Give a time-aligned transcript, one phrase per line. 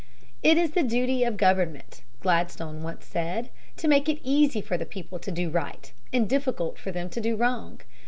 [0.41, 4.75] "It is the duty of the government," Gladstone once said, "to make it easy for
[4.75, 7.81] the people to do right, and difficult for them to do wrong."